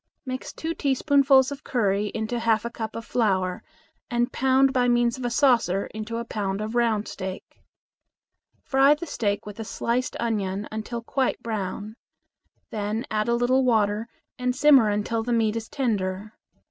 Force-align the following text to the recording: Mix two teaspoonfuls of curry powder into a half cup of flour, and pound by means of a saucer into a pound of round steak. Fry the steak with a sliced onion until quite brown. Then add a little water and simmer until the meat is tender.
Mix 0.25 0.51
two 0.51 0.73
teaspoonfuls 0.73 1.51
of 1.51 1.63
curry 1.63 2.05
powder 2.05 2.17
into 2.17 2.35
a 2.37 2.39
half 2.39 2.63
cup 2.73 2.95
of 2.95 3.05
flour, 3.05 3.61
and 4.09 4.31
pound 4.33 4.73
by 4.73 4.87
means 4.87 5.15
of 5.15 5.23
a 5.25 5.29
saucer 5.29 5.85
into 5.93 6.17
a 6.17 6.25
pound 6.25 6.59
of 6.59 6.73
round 6.73 7.07
steak. 7.07 7.61
Fry 8.63 8.95
the 8.95 9.05
steak 9.05 9.45
with 9.45 9.59
a 9.59 9.63
sliced 9.63 10.15
onion 10.19 10.67
until 10.71 11.03
quite 11.03 11.39
brown. 11.43 11.97
Then 12.71 13.05
add 13.11 13.27
a 13.27 13.35
little 13.35 13.63
water 13.63 14.07
and 14.39 14.55
simmer 14.55 14.89
until 14.89 15.21
the 15.21 15.33
meat 15.33 15.55
is 15.55 15.69
tender. 15.69 16.33